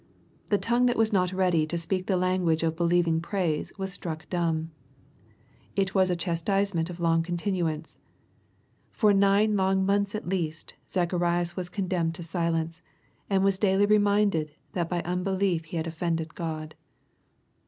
[0.47, 4.27] The tongue that was not ready to speak the language of believing praise was struck
[4.31, 4.71] dumb.—
[5.75, 7.99] It was a chastisement of long continuance.
[8.89, 12.81] For nine long months at least, Zacharias was condemned to silence,
[13.29, 16.73] and was daily reminded, that by unbelief he had offended God.